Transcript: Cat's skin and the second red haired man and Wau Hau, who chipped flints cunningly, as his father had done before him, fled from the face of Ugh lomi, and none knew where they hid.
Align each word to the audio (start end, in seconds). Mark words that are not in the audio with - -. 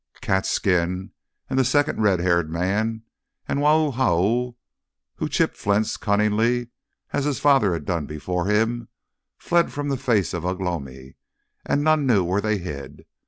Cat's 0.19 0.49
skin 0.49 1.11
and 1.47 1.59
the 1.59 1.63
second 1.63 2.01
red 2.01 2.19
haired 2.21 2.49
man 2.49 3.03
and 3.47 3.61
Wau 3.61 3.91
Hau, 3.91 4.55
who 5.17 5.29
chipped 5.29 5.55
flints 5.55 5.95
cunningly, 5.95 6.69
as 7.13 7.25
his 7.25 7.37
father 7.39 7.73
had 7.73 7.85
done 7.85 8.07
before 8.07 8.47
him, 8.47 8.87
fled 9.37 9.71
from 9.71 9.89
the 9.89 9.97
face 9.97 10.33
of 10.33 10.43
Ugh 10.43 10.59
lomi, 10.59 11.17
and 11.67 11.83
none 11.83 12.07
knew 12.07 12.23
where 12.23 12.41
they 12.41 12.57
hid. 12.57 13.05